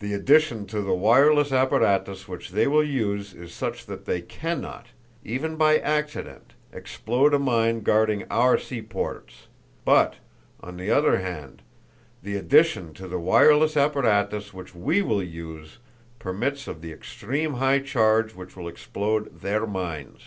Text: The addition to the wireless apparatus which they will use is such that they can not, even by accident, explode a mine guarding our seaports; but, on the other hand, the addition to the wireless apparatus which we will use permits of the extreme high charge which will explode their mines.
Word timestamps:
The 0.00 0.14
addition 0.14 0.66
to 0.66 0.82
the 0.82 0.94
wireless 0.94 1.52
apparatus 1.52 2.26
which 2.26 2.50
they 2.50 2.66
will 2.66 2.82
use 2.82 3.32
is 3.32 3.54
such 3.54 3.86
that 3.86 4.04
they 4.04 4.20
can 4.20 4.60
not, 4.60 4.86
even 5.24 5.54
by 5.54 5.78
accident, 5.78 6.54
explode 6.72 7.32
a 7.32 7.38
mine 7.38 7.82
guarding 7.82 8.24
our 8.32 8.58
seaports; 8.58 9.46
but, 9.84 10.16
on 10.60 10.76
the 10.76 10.90
other 10.90 11.20
hand, 11.20 11.62
the 12.20 12.34
addition 12.34 12.94
to 12.94 13.06
the 13.06 13.20
wireless 13.20 13.76
apparatus 13.76 14.52
which 14.52 14.74
we 14.74 15.02
will 15.02 15.22
use 15.22 15.78
permits 16.18 16.66
of 16.66 16.80
the 16.80 16.90
extreme 16.90 17.52
high 17.54 17.78
charge 17.78 18.34
which 18.34 18.56
will 18.56 18.66
explode 18.66 19.38
their 19.42 19.68
mines. 19.68 20.22